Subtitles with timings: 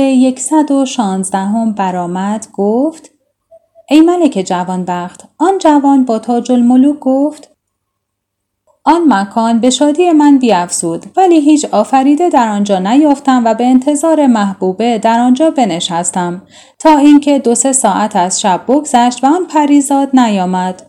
[0.00, 3.10] یکصد و شانزدهم برآمد گفت
[3.88, 7.54] ای ملک جوانبخت آن جوان با تاج الملوک گفت
[8.86, 14.26] آن مکان به شادی من بیافزود ولی هیچ آفریده در آنجا نیافتم و به انتظار
[14.26, 16.42] محبوبه در آنجا بنشستم
[16.78, 20.82] تا اینکه دو سه ساعت از شب بگذشت و آن پریزاد نیامد.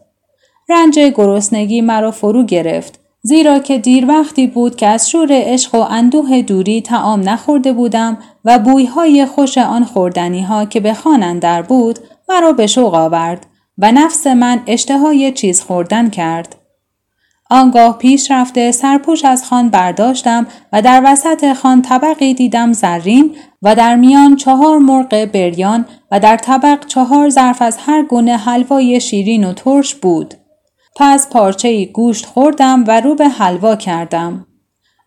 [0.70, 3.05] رنج گرسنگی مرا فرو گرفت.
[3.28, 8.18] زیرا که دیر وقتی بود که از شور عشق و اندوه دوری تعام نخورده بودم
[8.46, 13.48] و بویهای خوش آن خوردنی ها که به خان در بود مرا به شوق آورد
[13.78, 16.56] و نفس من اشتهای چیز خوردن کرد.
[17.50, 23.76] آنگاه پیش رفته سرپوش از خان برداشتم و در وسط خان طبقی دیدم زرین و
[23.76, 29.44] در میان چهار مرغ بریان و در طبق چهار ظرف از هر گونه حلوای شیرین
[29.44, 30.36] و ترش بود.
[30.96, 34.48] پس پارچه گوشت خوردم و رو به حلوا کردم.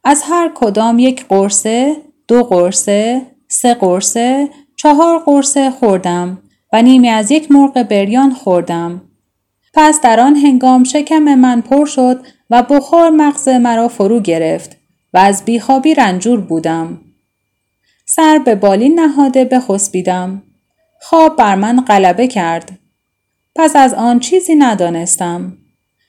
[0.05, 1.97] از هر کدام یک قرصه،
[2.29, 9.03] دو قرصه، سه قرصه، چهار قرصه خوردم و نیمی از یک مرغ بریان خوردم.
[9.75, 14.77] پس در آن هنگام شکم من پر شد و بخار مغز مرا فرو گرفت
[15.15, 17.01] و از بیخوابی رنجور بودم.
[18.07, 20.43] سر به بالین نهاده بخسبیدم.
[21.01, 22.79] خواب بر من غلبه کرد.
[23.57, 25.53] پس از آن چیزی ندانستم.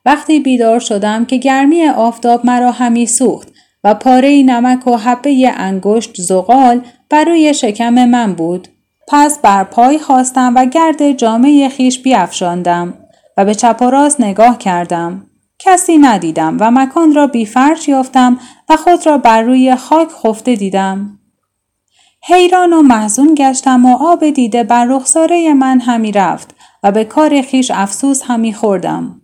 [0.10, 3.48] وقتی بیدار شدم که گرمی آفتاب مرا همی سوخت
[3.84, 8.68] و پاره نمک و حبه انگشت زغال بر روی شکم من بود.
[9.08, 12.94] پس بر پای خواستم و گرد جامعه خیش بیافشاندم
[13.38, 15.26] و به چپ و راست نگاه کردم.
[15.60, 18.40] کسی ندیدم و مکان را بیفرش یافتم
[18.70, 21.20] و خود را بر روی خاک خفته دیدم.
[22.28, 27.42] حیران و محزون گشتم و آب دیده بر رخساره من همی رفت و به کار
[27.42, 29.19] خیش افسوس همی خوردم.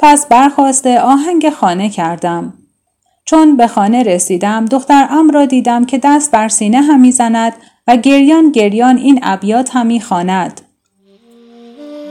[0.00, 2.52] پس برخواسته آهنگ خانه کردم.
[3.24, 7.52] چون به خانه رسیدم دختر ام را دیدم که دست بر سینه همی زند
[7.86, 10.60] و گریان گریان این ابیات همی خواند.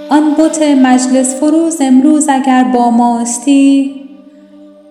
[0.09, 3.95] آن بت مجلس فروز امروز اگر با ماستی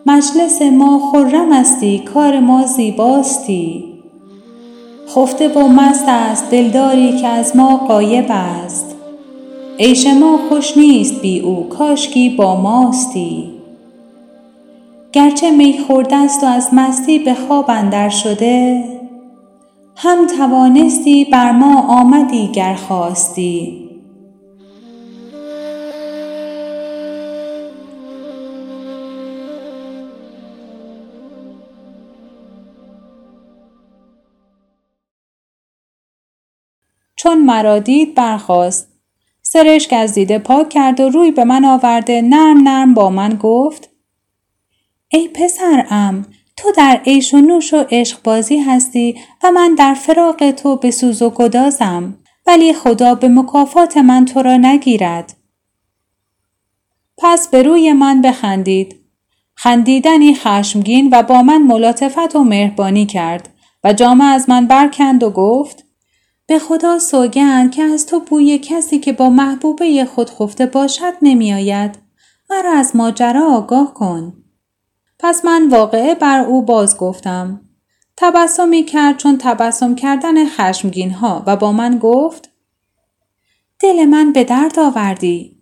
[0.06, 3.84] مجلس ما خرم استی کار ما زیباستی
[5.08, 8.95] خفته و مست است دلداری که از ما غایب است
[9.78, 13.52] عیش ما خوش نیست بی او کاشکی با ماستی.
[15.12, 18.84] گرچه می خورده است و از مستی به خواب اندر شده
[19.96, 23.82] هم توانستی بر ما آمدی گر خواستی.
[37.16, 38.95] چون مرا دید برخاست.
[39.56, 43.90] سرشک از دیده پاک کرد و روی به من آورده نرم نرم با من گفت
[45.08, 50.50] ای پسرم تو در عیش و نوش و عشق بازی هستی و من در فراق
[50.50, 55.36] تو به سوز و گدازم ولی خدا به مکافات من تو را نگیرد.
[57.18, 58.96] پس به روی من بخندید.
[59.54, 63.48] خندیدنی خشمگین و با من ملاطفت و مهربانی کرد
[63.84, 65.85] و جامه از من برکند و گفت
[66.46, 71.54] به خدا سوگند که از تو بوی کسی که با محبوبه خود خفته باشد نمی
[71.54, 71.98] آید.
[72.50, 74.44] مرا از ماجرا آگاه کن.
[75.18, 77.60] پس من واقعه بر او باز گفتم.
[78.16, 82.50] تبسمی کرد چون تبسم کردن خشمگین ها و با من گفت
[83.80, 85.56] دل من به درد آوردی.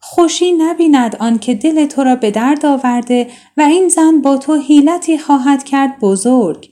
[0.00, 4.54] خوشی نبیند آن که دل تو را به درد آورده و این زن با تو
[4.54, 6.70] حیلتی خواهد کرد بزرگ.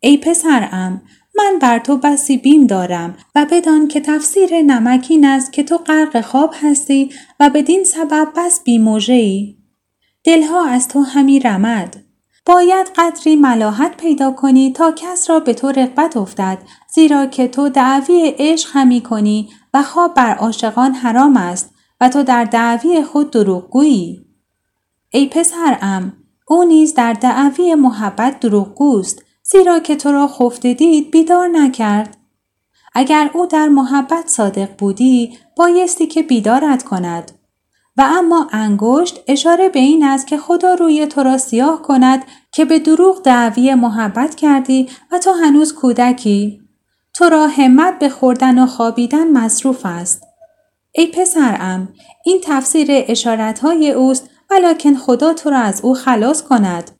[0.00, 1.02] ای پسرم
[1.36, 6.20] من بر تو بسی بیم دارم و بدان که تفسیر نمکین است که تو غرق
[6.20, 7.10] خواب هستی
[7.40, 9.56] و بدین سبب بس بیموژه ای.
[10.24, 11.96] دلها از تو همی رمد.
[12.46, 16.58] باید قدری ملاحت پیدا کنی تا کس را به تو رغبت افتد
[16.94, 22.22] زیرا که تو دعوی عشق همی کنی و خواب بر عاشقان حرام است و تو
[22.22, 24.26] در دعوی خود دروغگویی.
[25.10, 26.12] ای پسرم
[26.48, 32.16] او نیز در دعوی محبت دروغگوست زیرا که تو را خفته دید بیدار نکرد.
[32.94, 37.32] اگر او در محبت صادق بودی بایستی که بیدارت کند.
[37.96, 42.64] و اما انگشت اشاره به این است که خدا روی تو را سیاه کند که
[42.64, 46.60] به دروغ دعوی محبت کردی و تو هنوز کودکی.
[47.14, 50.22] تو را همت به خوردن و خوابیدن مصروف است.
[50.92, 51.88] ای پسرم
[52.24, 56.95] این تفسیر اشارتهای اوست ولیکن خدا تو را از او خلاص کند.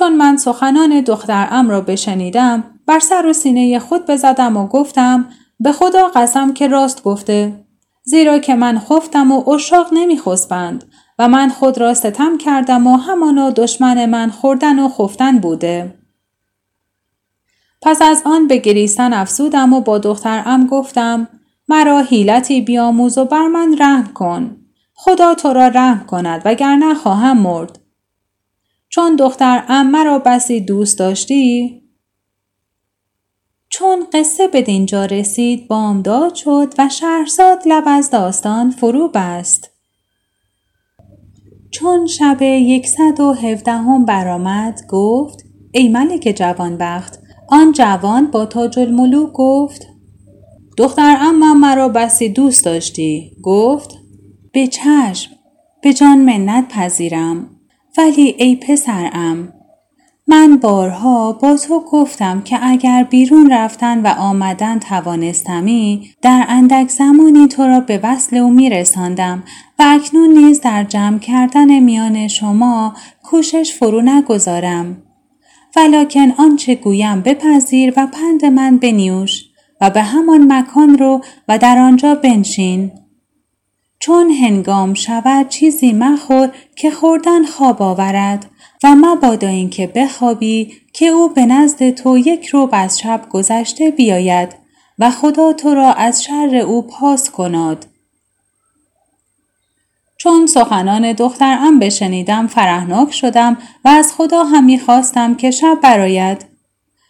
[0.00, 5.28] چون من سخنان دخترم را بشنیدم بر سر و سینه خود بزدم و گفتم
[5.60, 7.64] به خدا قسم که راست گفته
[8.02, 10.84] زیرا که من خفتم و اشاق نمیخسبند
[11.18, 15.94] و من خود را ستم کردم و همانا دشمن من خوردن و خفتن بوده.
[17.82, 21.28] پس از آن به گریستن افسودم و با دخترم گفتم
[21.68, 24.56] مرا حیلتی بیاموز و بر من رحم کن.
[24.94, 27.79] خدا تو را رحم کند وگرنه خواهم مرد.
[28.90, 31.82] چون دخترم مرا بسی دوست داشتی؟
[33.68, 39.70] چون قصه به دینجا رسید بامداد شد و شهرزاد لب از داستان فرو بست.
[41.70, 49.32] چون شب یکصد و هفدهم برآمد گفت ای ملک جوانبخت آن جوان با تاج الملوک
[49.32, 49.86] گفت
[50.76, 53.90] دختر اما مرا بسی دوست داشتی؟ گفت
[54.52, 55.30] به چشم
[55.82, 57.59] به جان منت پذیرم.
[58.00, 59.52] ولی ای پسرم
[60.28, 67.48] من بارها با تو گفتم که اگر بیرون رفتن و آمدن توانستمی در اندک زمانی
[67.48, 69.42] تو را به وصل او میرساندم
[69.78, 75.02] و اکنون نیز در جمع کردن میان شما کوشش فرو نگذارم.
[75.76, 79.44] ولکن آنچه گویم بپذیر و پند من بنیوش
[79.80, 82.92] و به همان مکان رو و در آنجا بنشین.
[84.00, 88.46] چون هنگام شود چیزی مخور که خوردن خواب آورد
[88.84, 94.56] و مبادا اینکه بخوابی که او به نزد تو یک روب از شب گذشته بیاید
[94.98, 97.86] و خدا تو را از شر او پاس کناد.
[100.16, 106.46] چون سخنان دخترم بشنیدم فرهناک شدم و از خدا همی خواستم که شب براید.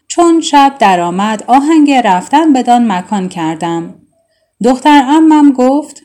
[0.08, 3.94] چون شب درآمد آهنگ رفتن بدان مکان کردم.
[4.64, 6.02] دختر امم گفت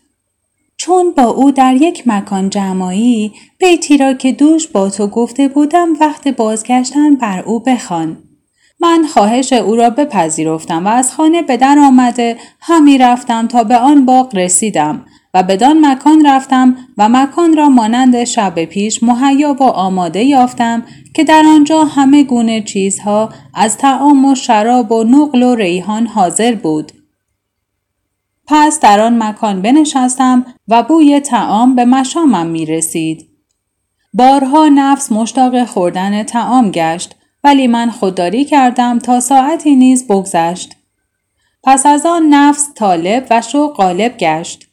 [0.85, 5.93] چون با او در یک مکان جمعی بیتی را که دوش با تو گفته بودم
[6.01, 8.17] وقت بازگشتن بر او بخوان.
[8.79, 13.77] من خواهش او را بپذیرفتم و از خانه به در آمده همی رفتم تا به
[13.77, 19.63] آن باغ رسیدم و بدان مکان رفتم و مکان را مانند شب پیش مهیا و
[19.63, 20.83] آماده یافتم
[21.13, 26.55] که در آنجا همه گونه چیزها از تعام و شراب و نقل و ریحان حاضر
[26.55, 26.91] بود.
[28.47, 33.29] پس در آن مکان بنشستم و بوی تعام به مشامم می رسید.
[34.13, 40.75] بارها نفس مشتاق خوردن تعام گشت ولی من خودداری کردم تا ساعتی نیز بگذشت.
[41.63, 44.67] پس از آن نفس طالب و شو غالب گشت.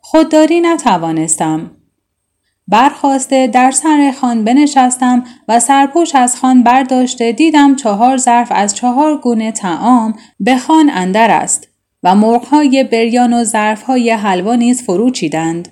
[0.00, 1.70] خودداری نتوانستم.
[2.68, 9.18] برخواسته در سر خان بنشستم و سرپوش از خان برداشته دیدم چهار ظرف از چهار
[9.18, 11.73] گونه تعام به خان اندر است.
[12.04, 15.68] و مرغهای بریان و ظرفهای حلوا نیز فرو چیدند.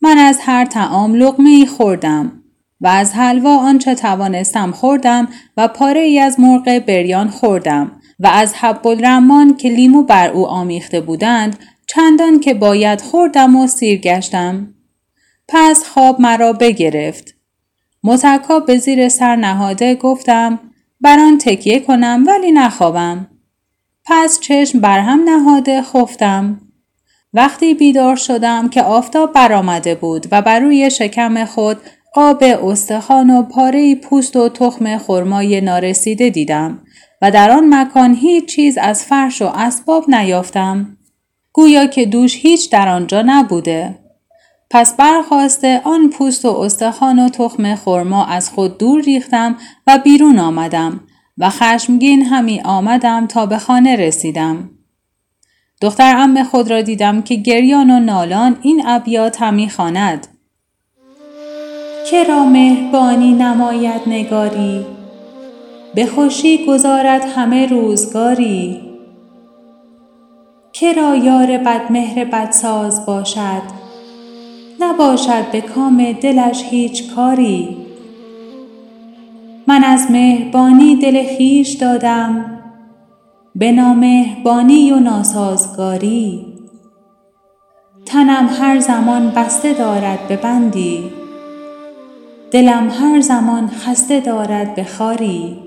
[0.00, 2.42] من از هر تعام لغمه ای خوردم
[2.80, 8.54] و از حلوا آنچه توانستم خوردم و پاره ای از مرغ بریان خوردم و از
[8.54, 14.74] حب الرمان که لیمو بر او آمیخته بودند چندان که باید خوردم و سیر گشتم.
[15.48, 17.34] پس خواب مرا بگرفت.
[18.04, 20.60] متکا به زیر سر نهاده گفتم
[21.00, 23.31] بر آن تکیه کنم ولی نخوابم.
[24.06, 26.60] پس چشم برهم نهاده خفتم.
[27.32, 31.76] وقتی بیدار شدم که آفتاب برآمده بود و بر روی شکم خود
[32.14, 36.78] قاب استخوان و پاره پوست و تخم خرمای نارسیده دیدم
[37.22, 40.96] و در آن مکان هیچ چیز از فرش و اسباب نیافتم.
[41.52, 43.98] گویا که دوش هیچ در آنجا نبوده.
[44.70, 49.56] پس برخواسته آن پوست و استخوان و تخم خرما از خود دور ریختم
[49.86, 51.00] و بیرون آمدم
[51.38, 54.70] و خشمگین همی آمدم تا به خانه رسیدم.
[55.80, 60.26] دختر ام خود را دیدم که گریان و نالان این ابیات همی خواند.
[62.10, 64.86] که را مهربانی نماید نگاری
[65.94, 68.80] به خوشی گذارد همه روزگاری
[70.72, 73.62] که را یار بدمهر بدساز باشد
[74.80, 77.81] نباشد به کام دلش هیچ کاری
[79.66, 82.58] من از مهربانی دل خیش دادم
[83.54, 86.46] به نامهربانی و ناسازگاری
[88.06, 91.10] تنم هر زمان بسته دارد به بندی
[92.50, 95.58] دلم هر زمان خسته دارد به خاری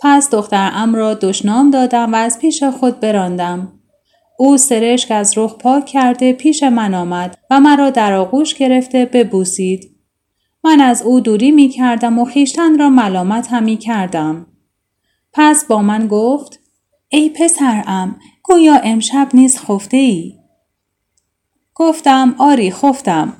[0.00, 3.72] پس دخترم را دشنام دادم و از پیش خود براندم.
[4.38, 9.93] او سرشک از رخ پاک کرده پیش من آمد و مرا در آغوش گرفته ببوسید.
[10.64, 14.46] من از او دوری می کردم و خیشتن را ملامت هم می کردم.
[15.32, 16.60] پس با من گفت
[17.08, 20.34] ای پسرم گویا امشب نیز خفته ای.
[21.74, 23.32] گفتم آری خفتم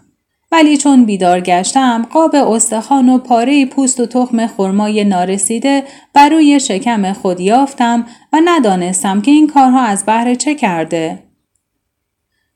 [0.52, 6.60] ولی چون بیدار گشتم قاب استخوان و پاره پوست و تخم خرمای نارسیده بر روی
[6.60, 11.22] شکم خود یافتم و ندانستم که این کارها از بهر چه کرده.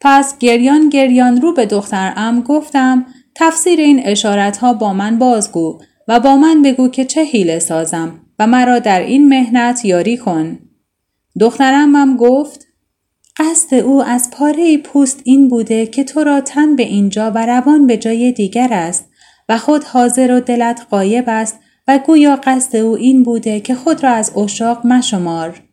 [0.00, 3.06] پس گریان گریان رو به دخترم گفتم
[3.40, 5.78] تفسیر این اشارت ها با من بازگو
[6.08, 10.58] و با من بگو که چه حیله سازم و مرا در این مهنت یاری کن.
[11.40, 12.66] دخترم هم گفت
[13.36, 17.86] قصد او از پاره پوست این بوده که تو را تن به اینجا و روان
[17.86, 19.08] به جای دیگر است
[19.48, 24.04] و خود حاضر و دلت قایب است و گویا قصد او این بوده که خود
[24.04, 25.67] را از اشاق مشمار.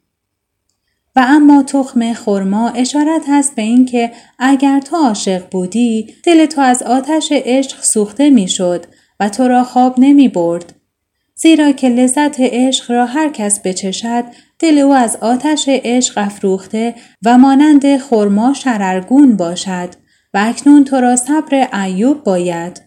[1.15, 6.83] و اما تخم خرما اشارت هست به اینکه اگر تو عاشق بودی دل تو از
[6.83, 8.85] آتش عشق سوخته می‌شد
[9.19, 10.73] و تو را خواب نمی برد.
[11.35, 14.23] زیرا که لذت عشق را هر کس بچشد
[14.59, 16.95] دل او از آتش عشق افروخته
[17.25, 19.89] و مانند خرما شررگون باشد
[20.33, 22.81] و اکنون تو را صبر ایوب باید.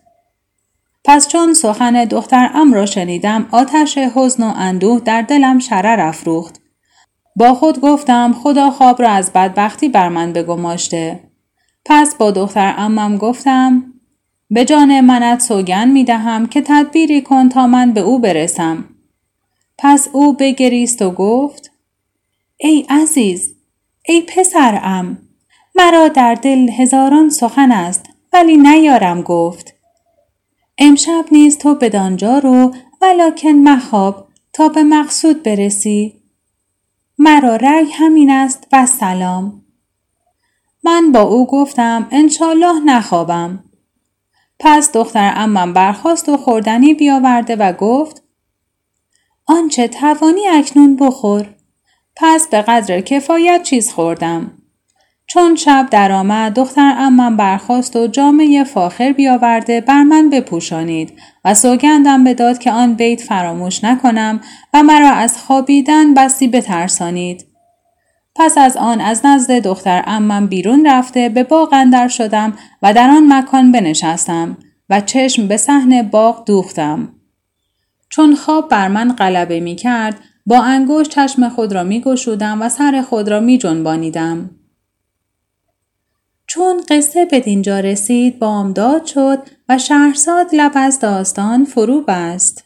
[1.04, 6.57] پس چون سخن دختر ام را شنیدم آتش حزن و اندوه در دلم شرر افروخت.
[7.38, 11.20] با خود گفتم خدا خواب را از بدبختی بر من بگماشته.
[11.84, 13.94] پس با دختر امم گفتم
[14.50, 18.84] به جان منت سوگن می دهم که تدبیری کن تا من به او برسم.
[19.78, 21.70] پس او بگریست و گفت
[22.56, 23.54] ای عزیز
[24.08, 25.18] ای پسرم
[25.74, 29.74] مرا در دل هزاران سخن است ولی نیارم گفت
[30.78, 36.17] امشب نیز تو بدانجا رو ولکن مخواب تا به مقصود برسی
[37.18, 39.64] مرا رأی همین است و سلام
[40.84, 43.64] من با او گفتم انشالله نخوابم
[44.60, 48.22] پس دختر امم برخواست و خوردنی بیاورده و گفت
[49.46, 51.54] آنچه توانی اکنون بخور.
[52.16, 54.57] پس به قدر کفایت چیز خوردم.
[55.30, 61.12] چون شب درآمد دختر امم برخواست و جامعه فاخر بیاورده بر من بپوشانید
[61.44, 64.40] و سوگندم بداد که آن بیت فراموش نکنم
[64.74, 67.46] و مرا از خوابیدن بسی بترسانید.
[68.36, 73.10] پس از آن از نزد دختر امم بیرون رفته به باغ اندر شدم و در
[73.10, 74.56] آن مکان بنشستم
[74.90, 77.08] و چشم به صحن باغ دوختم.
[78.10, 82.68] چون خواب بر من غلبه می کرد با انگشت چشم خود را می گشودم و
[82.68, 84.50] سر خود را می جنبانیدم.
[86.48, 89.38] چون قصه به دینجا رسید بامداد شد
[89.68, 92.64] و شهرزاد لب از داستان فرو بست.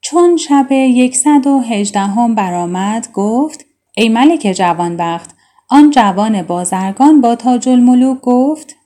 [0.00, 3.64] چون شب یکصد و هجدهم برآمد گفت
[3.96, 5.30] ای ملک جوانبخت
[5.70, 8.76] آن جوان بازرگان با تاج الملوک گفت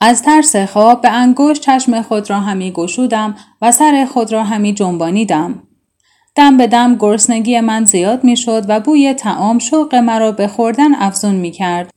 [0.00, 4.74] از ترس خواب به انگشت چشم خود را همی گشودم و سر خود را همی
[4.74, 5.62] جنبانیدم.
[6.34, 10.94] دم به دم گرسنگی من زیاد می شد و بوی تعام شوق مرا به خوردن
[10.94, 11.90] افزون می کرد.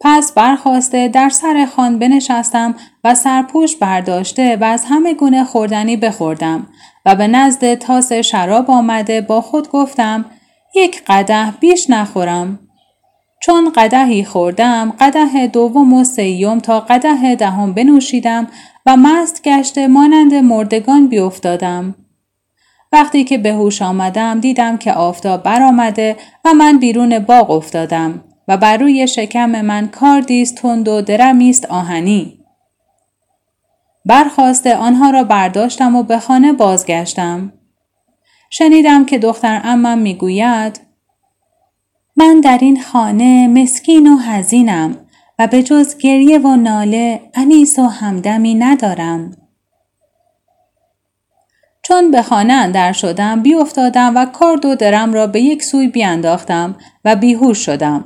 [0.00, 6.66] پس برخواسته در سر خان بنشستم و سرپوش برداشته و از همه گونه خوردنی بخوردم
[7.06, 10.24] و به نزد تاس شراب آمده با خود گفتم
[10.74, 12.58] یک قده بیش نخورم.
[13.42, 18.46] چون قدهی خوردم قده دوم و سیوم تا قده دهم بنوشیدم
[18.86, 21.94] و مست گشته مانند مردگان بیافتادم
[22.92, 28.56] وقتی که به هوش آمدم دیدم که آفتاب برآمده و من بیرون باغ افتادم و
[28.56, 32.38] بر روی شکم من کاردیست تند و درمیست آهنی
[34.04, 37.52] برخواسته آنها را برداشتم و به خانه بازگشتم
[38.50, 40.80] شنیدم که دختر امم می‌گوید
[42.16, 44.96] من در این خانه مسکین و حزینم
[45.38, 49.47] و به جز گریه و ناله انیس و همدمی ندارم.
[51.88, 56.76] چون به خانه اندر شدم بیافتادم و کارد و درم را به یک سوی بیانداختم
[57.04, 58.04] و بیهوش شدم.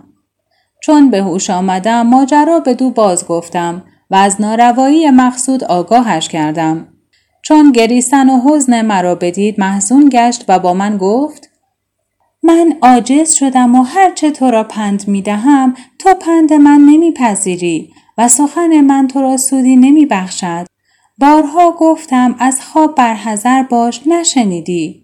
[0.83, 6.89] چون به هوش آمدم ماجرا به دو باز گفتم و از ناروایی مقصود آگاهش کردم.
[7.43, 11.51] چون گریستن و حزن مرا بدید محزون گشت و با من گفت
[12.43, 18.29] من عاجز شدم و هرچه تو را پند می دهم تو پند من نمیپذیری و
[18.29, 20.72] سخن من تو را سودی نمی بخشد.
[21.19, 25.03] بارها گفتم از خواب برحضر باش نشنیدی.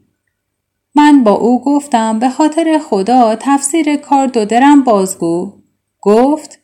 [0.95, 5.53] من با او گفتم به خاطر خدا تفسیر کار دو درم بازگو.
[6.01, 6.59] گفت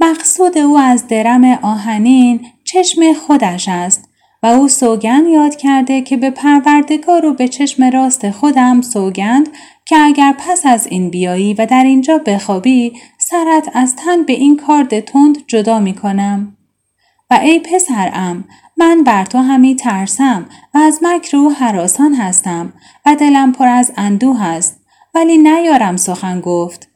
[0.00, 4.08] مقصود او از درم آهنین چشم خودش است
[4.42, 9.48] و او سوگند یاد کرده که به پروردگار و به چشم راست خودم سوگند
[9.86, 14.56] که اگر پس از این بیایی و در اینجا بخوابی سرت از تن به این
[14.56, 16.57] کارد تند جدا می کنم.
[17.30, 18.44] و ای پسرم
[18.76, 22.72] من بر تو همی ترسم و از مکر او حراسان هستم
[23.06, 24.80] و دلم پر از اندوه است
[25.14, 26.88] ولی نیارم سخن گفت.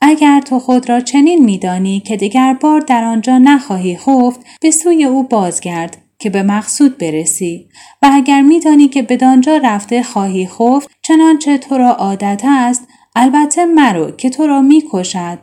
[0.00, 5.04] اگر تو خود را چنین میدانی که دیگر بار در آنجا نخواهی خفت به سوی
[5.04, 7.68] او بازگرد که به مقصود برسی.
[8.02, 14.10] و اگر میدانی که بدانجا رفته خواهی خفت چنانچه تو را عادت است البته مرو
[14.10, 15.38] که تو را می‌کشد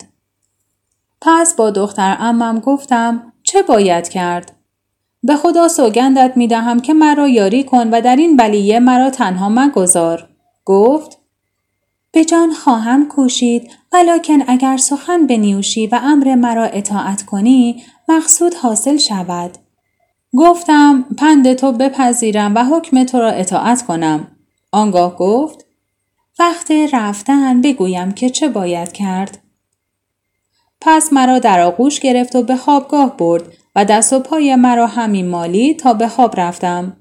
[1.21, 4.51] پس با دختر امم گفتم چه باید کرد
[5.23, 9.49] به خدا سوگندت می دهم که مرا یاری کن و در این بلیه مرا تنها
[9.49, 10.29] مگذار.
[10.65, 11.17] گفت
[12.11, 18.97] به جان خواهم کوشید ولیکن اگر سخن بنیوشی و امر مرا اطاعت کنی مقصود حاصل
[18.97, 19.57] شود.
[20.37, 24.27] گفتم پند تو بپذیرم و حکم تو را اطاعت کنم.
[24.71, 25.65] آنگاه گفت
[26.39, 29.37] وقت رفتن بگویم که چه باید کرد.
[30.81, 33.43] پس مرا در آغوش گرفت و به خوابگاه برد
[33.75, 36.97] و دست و پای مرا همین مالی تا به خواب رفتم.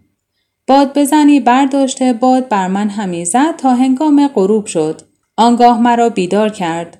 [0.66, 5.02] باد بزنی برداشته باد بر من همی زد تا هنگام غروب شد.
[5.36, 6.98] آنگاه مرا بیدار کرد.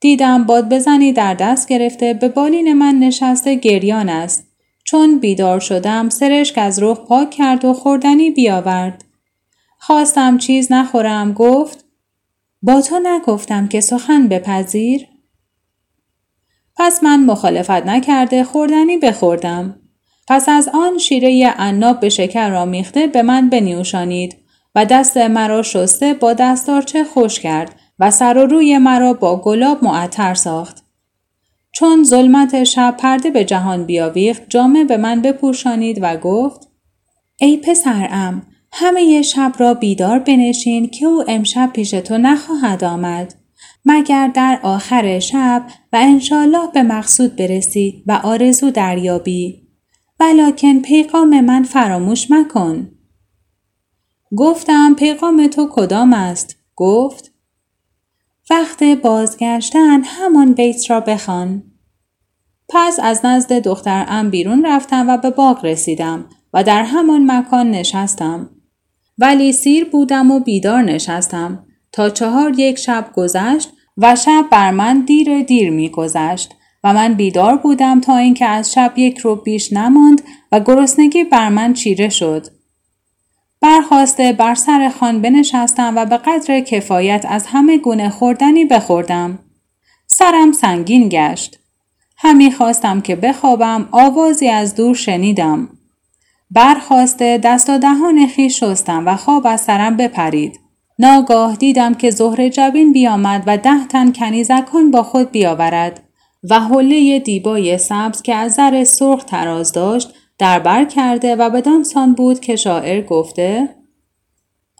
[0.00, 4.46] دیدم باد بزنی در دست گرفته به بالین من نشسته گریان است.
[4.84, 9.04] چون بیدار شدم سرشک از رخ پاک کرد و خوردنی بیاورد.
[9.78, 11.84] خواستم چیز نخورم گفت
[12.62, 15.09] با تو نگفتم که سخن بپذیر؟
[16.82, 19.80] پس من مخالفت نکرده خوردنی بخوردم.
[20.28, 24.36] پس از آن شیره عناب به شکر را میخته به من بنیوشانید
[24.74, 29.84] و دست مرا شسته با دستارچه خوش کرد و سر و روی مرا با گلاب
[29.84, 30.84] معطر ساخت.
[31.72, 36.68] چون ظلمت شب پرده به جهان بیاویخت جامه به من بپوشانید و گفت
[37.40, 43.39] ای پسرم همه شب را بیدار بنشین که او امشب پیش تو نخواهد آمد.
[43.84, 49.68] مگر در آخر شب و انشالله به مقصود برسید و آرزو دریابی.
[50.20, 52.90] ولکن پیغام من فراموش مکن.
[54.36, 57.32] گفتم پیغام تو کدام است؟ گفت
[58.50, 61.62] وقت بازگشتن همان بیت را بخوان.
[62.68, 67.70] پس از نزد دختر ام بیرون رفتم و به باغ رسیدم و در همان مکان
[67.70, 68.50] نشستم.
[69.18, 71.66] ولی سیر بودم و بیدار نشستم.
[71.92, 77.14] تا چهار یک شب گذشت و شب بر من دیر دیر می گذشت و من
[77.14, 80.22] بیدار بودم تا اینکه از شب یک رو بیش نماند
[80.52, 82.46] و گرسنگی بر من چیره شد.
[83.60, 89.38] برخواسته بر سر خان بنشستم و به قدر کفایت از همه گونه خوردنی بخوردم.
[90.06, 91.58] سرم سنگین گشت.
[92.16, 95.68] همی خواستم که بخوابم آوازی از دور شنیدم.
[96.50, 100.59] برخواسته دست و دهان خیش شستم و خواب از سرم بپرید.
[101.00, 106.02] ناگاه دیدم که زهر جبین بیامد و ده تن کنیزکان با خود بیاورد
[106.50, 111.84] و حله دیبای سبز که از زر سرخ تراز داشت در بر کرده و بدان
[111.84, 113.68] سان بود که شاعر گفته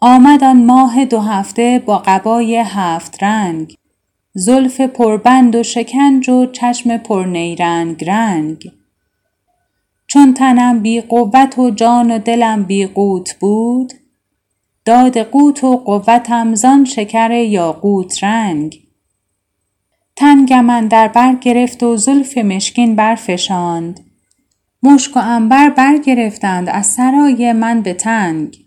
[0.01, 3.75] آمدن ماه دو هفته با قبای هفت رنگ
[4.33, 8.71] زلف پربند و شکنج و چشم پرنیرنگ رنگ.
[10.07, 13.93] چون تنم بی قوت و جان و دلم بی قوت بود
[14.85, 18.79] داد قوت و قوتم زان شکر یاقوت رنگ.
[20.15, 23.99] تنگم در بر گرفت و زلف مشکین برفشاند
[24.83, 28.57] مشک و انبر برگرفتند از سرای من به تنگ.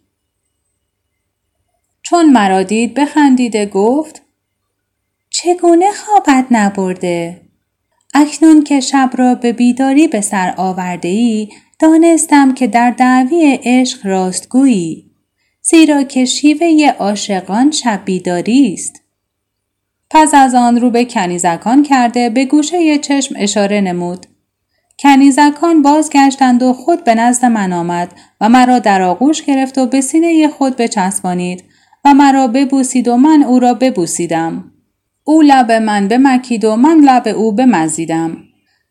[2.03, 4.23] چون مرا دید بخندیده گفت
[5.31, 7.41] چگونه خوابت نبرده؟
[8.15, 11.49] اکنون که شب را به بیداری به سر آورده ای
[11.79, 15.04] دانستم که در دعوی عشق راستگویی.
[15.67, 19.01] زیرا که شیوه عاشقان شب بیداری است.
[20.11, 24.27] پس از آن رو به کنیزکان کرده به گوشه چشم اشاره نمود.
[24.99, 30.01] کنیزکان بازگشتند و خود به نزد من آمد و مرا در آغوش گرفت و به
[30.01, 31.65] سینه خود بچسبانید
[32.05, 34.73] و مرا ببوسید و من او را ببوسیدم.
[35.25, 38.37] او لب من بمکید و من لب او بمزیدم.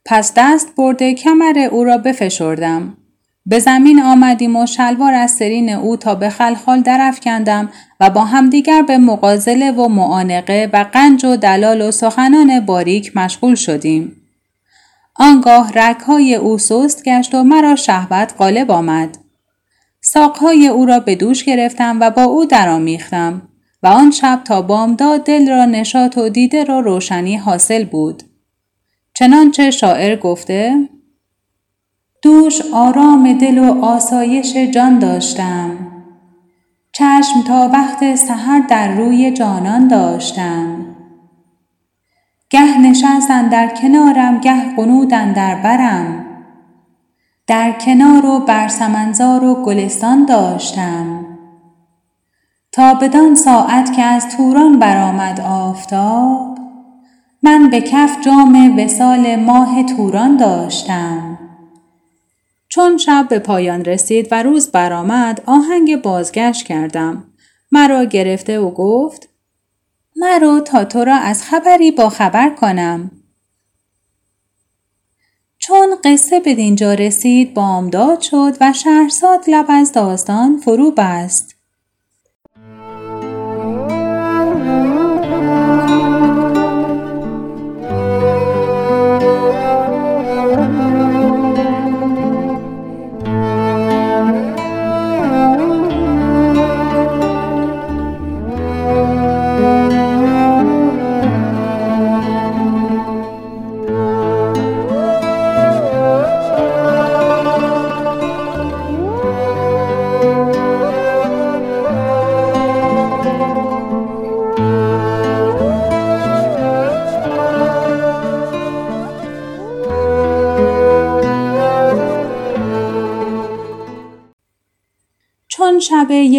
[0.06, 2.98] پس دست برده کمر او را بفشردم.
[3.46, 8.82] به زمین آمدیم و شلوار از سرین او تا به خلخال درفکندم و با همدیگر
[8.82, 14.16] به مقازله و معانقه و قنج و دلال و سخنان باریک مشغول شدیم.
[15.16, 19.18] آنگاه رکهای او سست گشت و مرا شهوت غالب آمد.
[20.02, 23.42] ساقهای او را به دوش گرفتم و با او درآمیختم
[23.84, 28.24] و آن شب تا بامداد دل را نشاط و دیده را روشنی حاصل بود.
[29.14, 30.90] چنانچه شاعر گفته
[32.24, 35.72] دوش آرام دل و آسایش جان داشتم.
[36.92, 40.86] چشم تا وقت سحر در روی جانان داشتم.
[42.50, 46.26] گه نشستن در کنارم گه قنودن در برم.
[47.48, 51.26] در کنار و بر سمنزار و گلستان داشتم.
[52.72, 56.58] تا بدان ساعت که از توران برآمد آفتاب
[57.44, 61.43] من به کف جام وسال ماه توران داشتم.
[62.74, 67.24] چون شب به پایان رسید و روز برآمد آهنگ بازگشت کردم.
[67.72, 69.30] مرا گرفته و گفت
[70.16, 73.12] مرا تا تو را از خبری با خبر کنم.
[75.58, 81.53] چون قصه به دینجا رسید بامداد شد و شهرزاد لب از داستان فرو بست.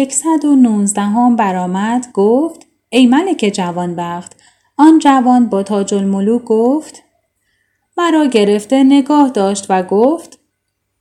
[0.05, 4.35] یکصد و نوزدهم برآمد گفت ای ملک جوانبخت
[4.77, 7.03] آن جوان با تاج الملوک گفت
[7.97, 10.39] مرا گرفته نگاه داشت و گفت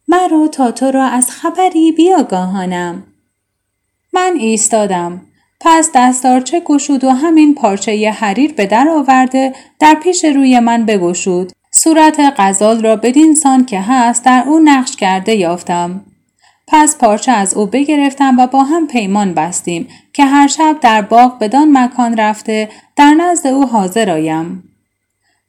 [0.08, 3.02] مرا تا تو را از خبری بیاگاهانم.
[4.12, 5.22] من ایستادم.
[5.60, 11.52] پس دستارچه گشود و همین پارچه حریر به در آورده در پیش روی من بگشود.
[11.70, 16.04] صورت غزال را بدین سان که هست در او نقش کرده یافتم.
[16.66, 21.38] پس پارچه از او بگرفتم و با هم پیمان بستیم که هر شب در باغ
[21.38, 24.62] بدان مکان رفته در نزد او حاضر آیم.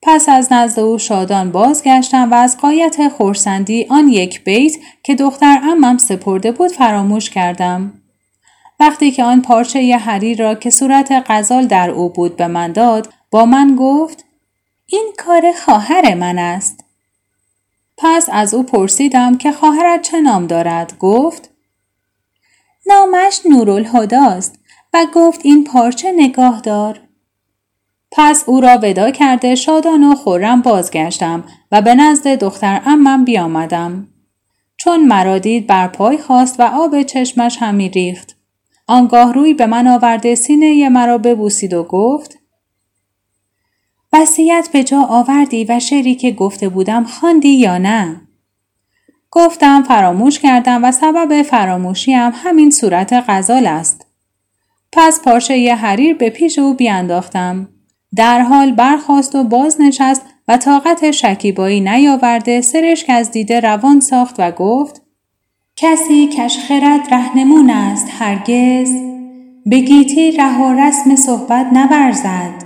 [0.02, 4.74] پس از نزد او شادان بازگشتم و از قایت خورسندی آن یک بیت
[5.04, 7.94] که دختر امم سپرده بود فراموش کردم.
[8.80, 13.14] وقتی که آن پارچه حریر را که صورت غزال در او بود به من داد
[13.32, 14.26] با من گفت
[14.86, 16.85] این کار خواهر من است.
[17.98, 21.50] پس از او پرسیدم که خواهرت چه نام دارد؟ گفت
[22.88, 24.60] نامش نورالهداست
[24.94, 27.00] و گفت این پارچه نگاه دار.
[28.12, 34.08] پس او را ودا کرده شادان و خورم بازگشتم و به نزد دختر امم بیامدم.
[34.78, 38.36] چون مرا دید بر پای خواست و آب چشمش همی ریخت.
[38.88, 42.38] آنگاه روی به من آورده سینه مرا ببوسید و گفت
[44.16, 48.22] وصیت به جا آوردی و شعری که گفته بودم خواندی یا نه؟
[49.32, 54.06] گفتم فراموش کردم و سبب فراموشیم همین صورت غزال است.
[54.92, 57.70] پس پارچه ی حریر به پیش او بیانداختم.
[58.16, 64.36] در حال برخواست و باز نشست و طاقت شکیبایی نیاورده سرشک از دیده روان ساخت
[64.38, 65.02] و گفت
[65.76, 68.90] کسی کش خرد رهنمون است هرگز
[69.66, 72.65] به گیتی ره و رسم صحبت نورزد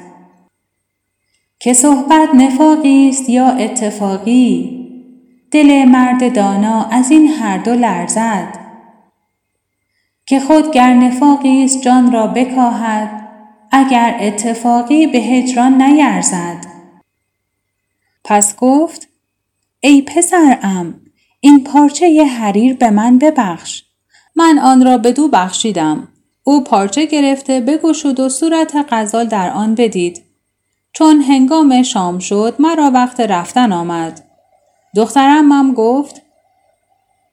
[1.59, 4.79] که صحبت نفاقی است یا اتفاقی.
[5.51, 8.59] دل مرد دانا از این هر دو لرزد.
[10.25, 13.27] که خود گر نفاقی است جان را بکاهد
[13.71, 16.65] اگر اتفاقی به هجران نیرزد.
[18.23, 19.07] پس گفت
[19.79, 21.01] ای پسرم
[21.39, 23.83] این پارچه ی حریر به من ببخش.
[24.35, 26.07] من آن را بدو بخشیدم.
[26.43, 30.28] او پارچه گرفته بگشود و صورت غزال در آن بدید.
[30.93, 34.23] چون هنگام شام شد مرا وقت رفتن آمد.
[34.95, 36.21] دخترم هم گفت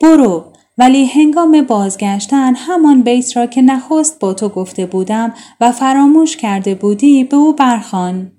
[0.01, 6.37] برو ولی هنگام بازگشتن همان بیت را که نخست با تو گفته بودم و فراموش
[6.37, 8.33] کرده بودی به او برخان.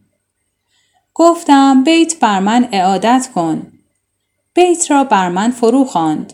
[1.14, 3.68] گفتم بیت بر من اعادت کن.
[4.54, 6.34] بیت را بر من فرو خواند.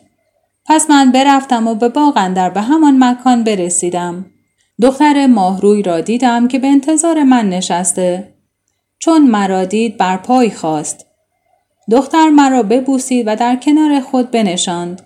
[0.66, 4.26] پس من برفتم و به باغ اندر به همان مکان برسیدم.
[4.82, 8.33] دختر ماهروی را دیدم که به انتظار من نشسته.
[9.04, 11.06] چون مرا دید بر پای خواست.
[11.92, 15.02] دختر مرا ببوسید و در کنار خود بنشاند.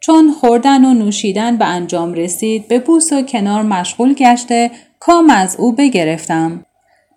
[0.00, 5.56] چون خوردن و نوشیدن به انجام رسید به بوس و کنار مشغول گشته کام از
[5.56, 6.64] او بگرفتم.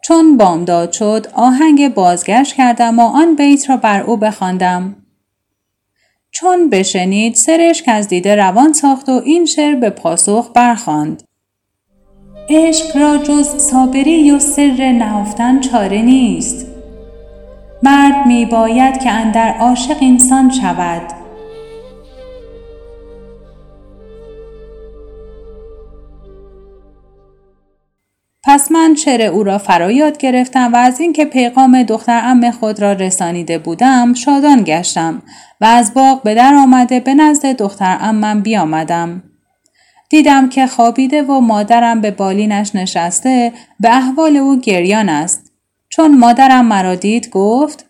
[0.03, 4.95] چون بامداد شد آهنگ بازگشت کردم و آن بیت را بر او بخواندم.
[6.31, 11.23] چون بشنید سرش از دیده روان ساخت و این شعر به پاسخ برخواند.
[12.49, 16.65] عشق را جز صابری و سر نهفتن چاره نیست.
[17.83, 21.01] مرد می باید که اندر عاشق انسان شود.
[28.43, 32.81] پس من شعر او را فرا یاد گرفتم و از اینکه پیغام دختر ام خود
[32.81, 35.21] را رسانیده بودم شادان گشتم
[35.61, 39.23] و از باغ به در آمده به نزد دختر امم بیامدم.
[40.13, 45.51] دیدم که خوابیده و مادرم به بالینش نشسته به احوال او گریان است.
[45.89, 47.85] چون مادرم مرا دید گفت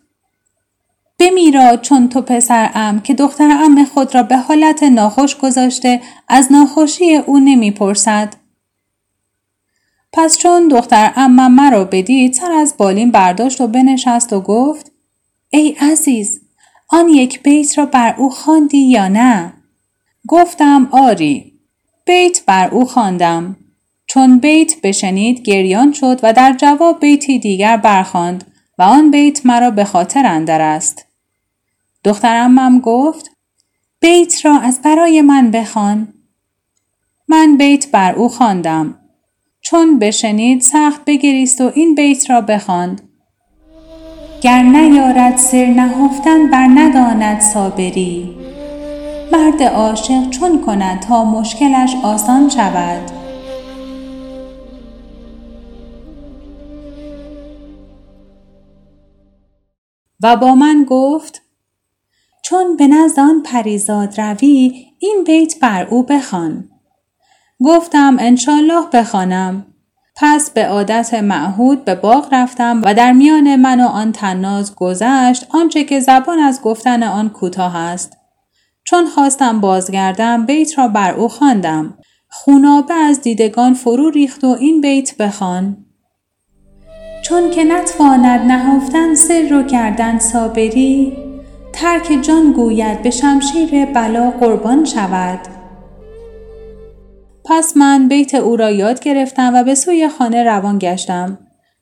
[1.20, 6.52] بمیرا چون تو پسر ام که دختر ام خود را به حالت ناخوش گذاشته از
[6.52, 8.34] ناخوشی او نمی‌پرسد.
[10.14, 14.92] پس چون دختر امم مرا بدید سر از بالین برداشت و بنشست و گفت
[15.50, 16.42] ای عزیز
[16.90, 19.54] آن یک بیت را بر او خواندی یا نه؟
[20.28, 21.53] گفتم آری.
[22.06, 23.56] بیت بر او خواندم.
[24.08, 29.72] چون بیت بشنید گریان شد و در جواب بیتی دیگر برخواند و آن بیت مرا
[29.72, 31.06] به خاطر اندر است.
[32.04, 33.30] دخترمم گفت
[34.00, 36.14] بیت را از برای من بخوان.
[37.28, 39.00] من بیت بر او خواندم.
[39.62, 43.02] چون بشنید سخت بگریست و این بیت را بخواند.
[44.42, 48.36] گر نیارد سر نهفتن بر نداند صابری
[49.32, 53.12] مرد عاشق چون کند تا مشکلش آسان شود؟
[60.24, 61.42] و با من گفت
[62.44, 66.70] چون به نزد آن پریزاد روی این بیت بر او بخوان.
[67.66, 69.66] گفتم انشالله بخوانم.
[70.16, 75.48] پس به عادت معهود به باغ رفتم و در میان من و آن تناز گذشت
[75.50, 78.23] آنچه که زبان از گفتن آن کوتاه است.
[78.84, 81.98] چون خواستم بازگردم بیت را بر او خواندم
[82.30, 85.78] خونابه از دیدگان فرو ریخت و این بیت بخوان
[87.24, 91.18] چون که نتواند نهفتن سر رو کردن صابری
[91.74, 95.40] ترک جان گوید به شمشیر بلا قربان شود
[97.46, 101.38] پس من بیت او را یاد گرفتم و به سوی خانه روان گشتم.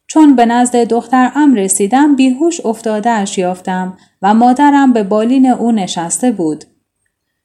[0.07, 6.31] چون به نزد دختر ام رسیدم بیهوش افتاده یافتم و مادرم به بالین او نشسته
[6.31, 6.63] بود.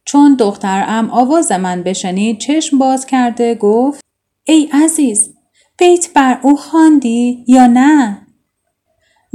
[0.07, 4.01] چون دختر ام آواز من بشنید چشم باز کرده گفت
[4.45, 5.35] ای عزیز
[5.79, 8.27] بیت بر او خواندی یا نه؟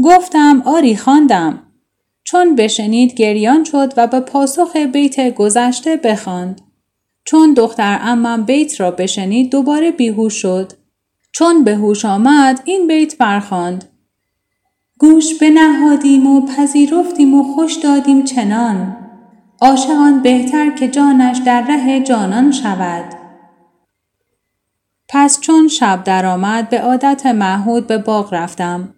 [0.03, 1.59] گفتم آری خواندم.
[2.23, 6.61] چون بشنید گریان شد و به پاسخ بیت گذشته بخواند.
[7.23, 10.73] چون دختر امم بیت را بشنید دوباره بیهوش شد.
[11.31, 13.85] چون به هوش آمد این بیت برخاند.
[14.99, 19.00] گوش بنهادیم و پذیرفتیم و خوش دادیم چنان.
[19.63, 23.05] عاشقان بهتر که جانش در ره جانان شود.
[25.09, 28.93] پس چون شب درآمد به عادت معهود به باغ رفتم.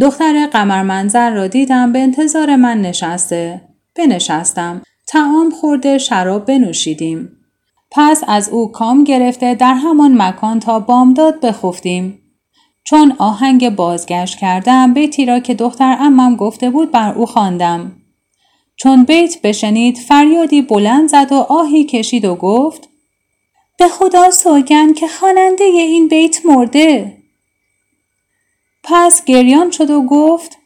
[0.00, 3.68] دختر قمر منظر را دیدم به انتظار من نشسته.
[3.96, 4.82] بنشستم.
[5.06, 7.28] تعام خورده شراب بنوشیدیم.
[7.90, 12.18] پس از او کام گرفته در همان مکان تا بامداد بخفتیم.
[12.84, 18.03] چون آهنگ بازگشت کردم بیتی را که دختر امم گفته بود بر او خواندم.
[18.76, 22.88] چون بیت بشنید فریادی بلند زد و آهی کشید و گفت
[23.78, 27.16] به خدا سوگن که خواننده این بیت مرده.
[28.84, 30.58] پس گریان شد و گفت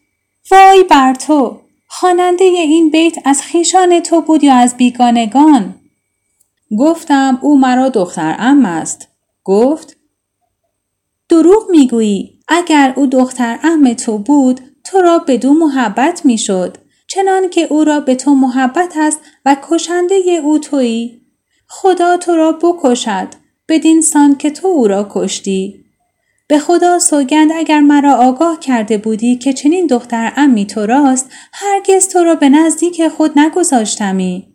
[0.50, 5.74] وای بر تو خواننده این بیت از خیشان تو بود یا از بیگانگان
[6.78, 9.08] گفتم او مرا دختر ام است.
[9.44, 9.96] گفت
[11.28, 16.76] دروغ می‌گویی اگر او دختر ام تو بود تو را بدو محبت می‌شد
[17.08, 21.20] چنان که او را به تو محبت است و کشنده او تویی.
[21.68, 23.28] خدا تو را بکشد
[23.68, 25.84] بدین سان که تو او را کشتی.
[26.48, 32.08] به خدا سوگند اگر مرا آگاه کرده بودی که چنین دختر امی تو راست هرگز
[32.08, 34.54] تو را به نزدیک خود نگذاشتمی.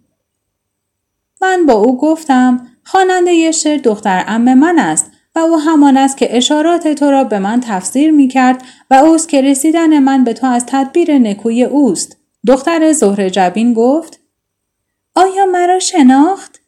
[1.42, 6.38] من با او گفتم خواننده شعر دختر ام من است و او همان است که
[6.38, 10.48] اشارات تو را به من تفسیر می کرد و اوست که رسیدن من به تو
[10.48, 12.23] از تدبیر نکوی اوست.
[12.48, 14.20] دختر زهر جبین گفت
[15.16, 16.60] آیا مرا شناخت؟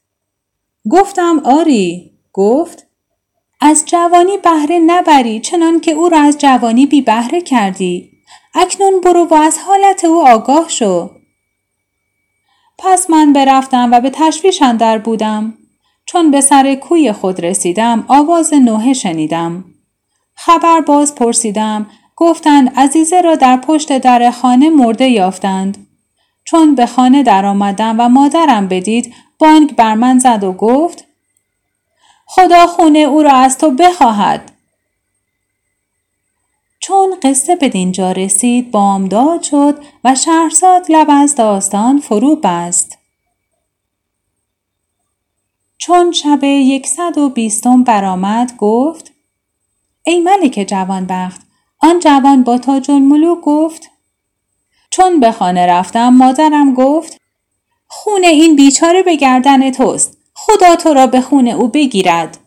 [0.89, 2.11] گفتم آری.
[2.33, 2.87] گفت
[3.61, 8.11] از جوانی بهره نبری چنان که او را از جوانی بی بهره کردی.
[8.53, 11.09] اکنون برو و از حالت او آگاه شو.
[12.77, 15.53] پس من برفتم و به تشویش اندر بودم.
[16.05, 19.65] چون به سر کوی خود رسیدم آواز نوحه شنیدم.
[20.35, 25.87] خبر باز پرسیدم گفتند عزیزه را در پشت در خانه مرده یافتند.
[26.43, 31.05] چون به خانه در آمدم و مادرم بدید بانک بر من زد و گفت
[32.25, 34.51] خدا خونه او را از تو بخواهد.
[36.79, 42.97] چون قصه به دینجا رسید بامداد شد و شهرزاد لب از داستان فرو بست.
[45.77, 49.11] چون شب یکصد و بیستم برآمد گفت
[50.03, 51.44] ای ملک جوانبخت
[51.85, 53.89] آن جوان با تاج الملوک گفت
[54.91, 57.21] چون به خانه رفتم مادرم گفت
[57.87, 62.37] خون این بیچاره به گردن توست خدا تو را به خون او بگیرد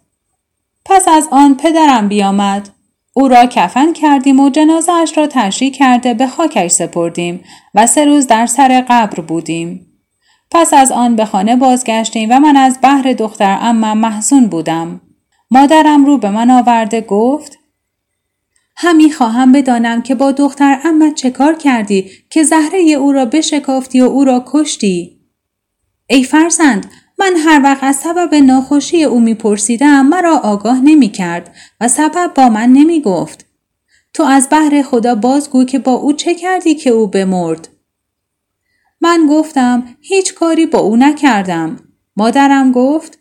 [0.84, 2.68] پس از آن پدرم بیامد
[3.12, 8.26] او را کفن کردیم و جنازهاش را تشریح کرده به خاکش سپردیم و سه روز
[8.26, 9.86] در سر قبر بودیم.
[10.50, 15.00] پس از آن به خانه بازگشتیم و من از بحر دختر اما محزون بودم.
[15.50, 17.57] مادرم رو به من آورده گفت
[18.80, 24.00] همی خواهم بدانم که با دختر اما چه کار کردی که زهره او را بشکافتی
[24.00, 25.20] و او را کشتی؟
[26.06, 31.88] ای فرزند من هر وقت از سبب ناخوشی او میپرسیدم مرا آگاه نمی کرد و
[31.88, 33.46] سبب با من نمی گفت.
[34.14, 37.68] تو از بحر خدا بازگو که با او چه کردی که او بمرد؟
[39.00, 41.76] من گفتم هیچ کاری با او نکردم.
[42.16, 43.17] مادرم گفت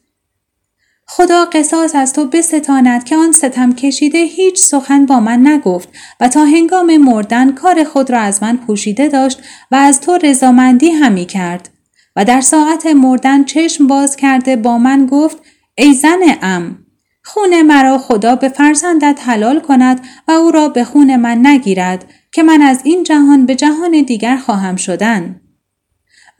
[1.09, 5.89] خدا قصاص از تو بستاند که آن ستم کشیده هیچ سخن با من نگفت
[6.19, 9.41] و تا هنگام مردن کار خود را از من پوشیده داشت
[9.71, 11.69] و از تو رضامندی همی کرد.
[12.15, 15.37] و در ساعت مردن چشم باز کرده با من گفت
[15.75, 16.77] ای زن ام
[17.23, 22.43] خون مرا خدا به فرزندت حلال کند و او را به خون من نگیرد که
[22.43, 25.41] من از این جهان به جهان دیگر خواهم شدن.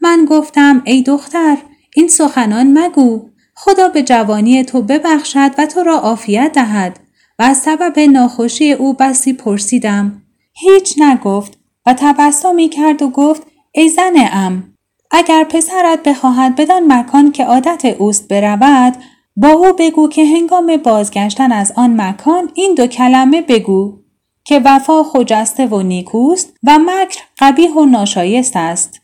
[0.00, 1.56] من گفتم ای دختر
[1.94, 7.00] این سخنان مگو خدا به جوانی تو ببخشد و تو را عافیت دهد.
[7.38, 13.42] و از سبب ناخوشی او بسی پرسیدم هیچ نگفت و تبسمی کرد و گفت
[13.72, 14.74] ای زن ام
[15.10, 18.96] اگر پسرت بخواهد بدان مکان که عادت اوست برود
[19.36, 23.98] با او بگو که هنگام بازگشتن از آن مکان این دو کلمه بگو
[24.44, 29.00] که وفا خجسته و نیکوست و مکر قبیح و ناشایست است.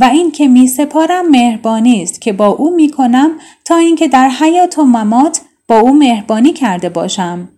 [0.00, 3.30] و این که می سپارم مهربانی است که با او می کنم
[3.64, 7.48] تا اینکه در حیات و ممات با او مهربانی کرده باشم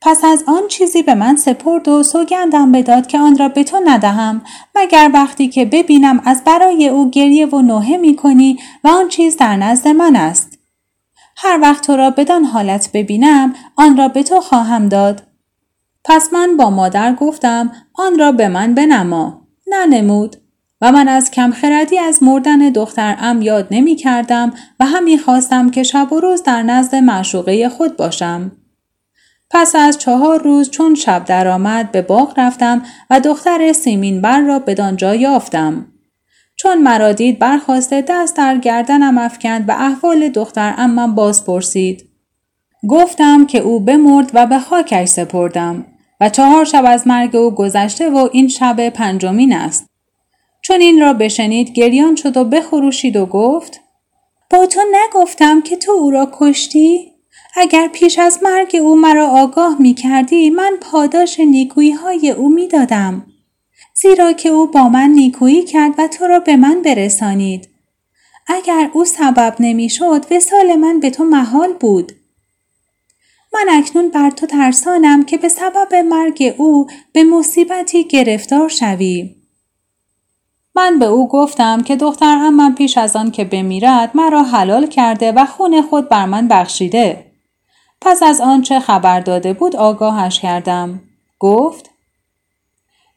[0.00, 3.80] پس از آن چیزی به من سپرد و سوگندم بداد که آن را به تو
[3.84, 4.42] ندهم
[4.74, 9.36] مگر وقتی که ببینم از برای او گریه و نوحه می کنی و آن چیز
[9.36, 10.58] در نزد من است.
[11.36, 15.22] هر وقت تو را بدان حالت ببینم آن را به تو خواهم داد.
[16.04, 19.46] پس من با مادر گفتم آن را به من بنما.
[19.66, 20.41] ننمود.
[20.82, 25.82] و من از کمخردی از مردن دختر ام یاد نمی کردم و همی خواستم که
[25.82, 28.52] شب و روز در نزد معشوقه خود باشم.
[29.50, 34.58] پس از چهار روز چون شب درآمد به باغ رفتم و دختر سیمین بر را
[34.58, 35.86] بدانجا یافتم.
[36.56, 42.04] چون مرا دید برخواسته دست در گردنم افکند و احوال دختر امم باز پرسید.
[42.88, 45.84] گفتم که او بمرد و به خاکش سپردم
[46.20, 49.91] و چهار شب از مرگ او گذشته و این شب پنجمین است.
[50.62, 53.80] چون این را بشنید گریان شد و بخروشید و گفت
[54.50, 57.12] با تو نگفتم که تو او را کشتی؟
[57.56, 62.68] اگر پیش از مرگ او مرا آگاه می کردی من پاداش نیکویی های او می
[62.68, 63.26] دادم.
[63.94, 67.68] زیرا که او با من نیکویی کرد و تو را به من برسانید.
[68.46, 72.12] اگر او سبب نمی‌شد وسال من به تو محال بود.
[73.54, 79.41] من اکنون بر تو ترسانم که به سبب مرگ او به مصیبتی گرفتار شوی.
[80.74, 85.32] من به او گفتم که دختر من پیش از آن که بمیرد مرا حلال کرده
[85.32, 87.32] و خون خود بر من بخشیده.
[88.00, 91.00] پس از آنچه خبر داده بود آگاهش کردم.
[91.38, 91.90] گفت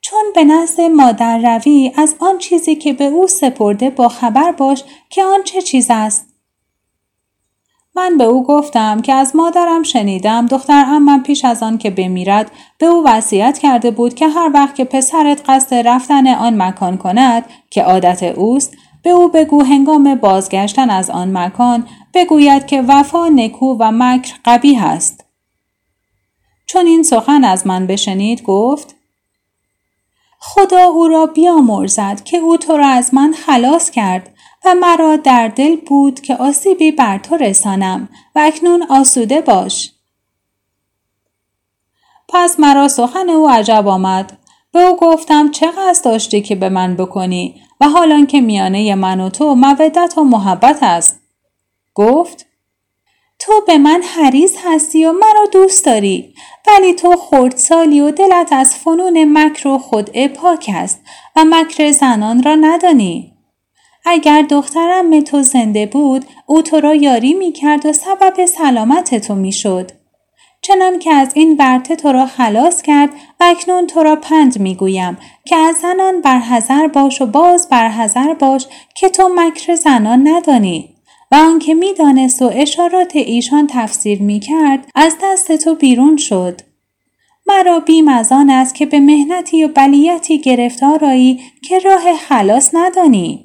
[0.02, 4.84] چون به نزد مادر روی از آن چیزی که به او سپرده با خبر باش
[5.10, 6.35] که آن چه چیز است.
[7.96, 12.52] من به او گفتم که از مادرم شنیدم دختر امم پیش از آن که بمیرد
[12.78, 17.46] به او وصیت کرده بود که هر وقت که پسرت قصد رفتن آن مکان کند
[17.70, 23.78] که عادت اوست به او بگو هنگام بازگشتن از آن مکان بگوید که وفا نکو
[23.80, 25.26] و مکر قبیه است.
[26.66, 28.96] چون این سخن از من بشنید گفت
[30.40, 34.35] خدا او را بیامرزد که او تو را از من خلاص کرد
[34.66, 39.92] و مرا در دل بود که آسیبی بر تو رسانم و اکنون آسوده باش.
[42.30, 44.38] پس مرا سخن او عجب آمد.
[44.72, 49.20] به او گفتم چه قصد داشتی که به من بکنی و حالان که میانه من
[49.20, 51.20] و تو مودت و محبت است.
[51.94, 52.46] گفت
[53.40, 56.36] تو به من حریز هستی و مرا دوست داری
[56.68, 61.02] ولی تو خردسالی و دلت از فنون مکر و خود پاک است
[61.36, 63.35] و مکر زنان را ندانی.
[64.06, 69.36] اگر دخترم تو زنده بود او تو را یاری می کرد و سبب سلامت تو
[69.36, 69.92] می شد.
[70.62, 74.76] چنان که از این ورته تو را خلاص کرد و اکنون تو را پند می
[74.76, 80.96] گویم که از زنان برحضر باش و باز برحضر باش که تو مکر زنان ندانی.
[81.32, 86.62] و آنکه می‌دانست و اشارات ایشان تفسیر می کرد از دست تو بیرون شد.
[87.48, 93.45] مرا بیم از آن است که به مهنتی و بلیتی گرفتارایی که راه خلاص ندانی.